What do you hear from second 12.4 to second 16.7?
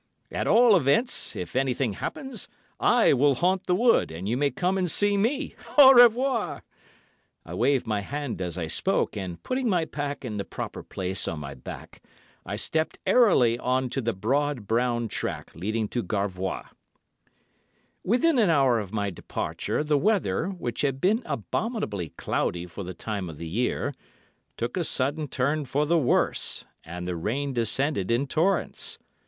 I stepped airily on to the broad, brown track leading to Garvois.